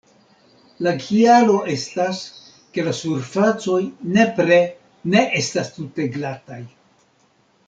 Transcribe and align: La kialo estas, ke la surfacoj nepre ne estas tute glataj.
La 0.85 0.93
kialo 1.01 1.57
estas, 1.73 2.21
ke 2.77 2.87
la 2.89 2.93
surfacoj 3.01 3.77
nepre 4.19 4.61
ne 5.15 5.25
estas 5.45 5.73
tute 5.77 6.13
glataj. 6.17 6.63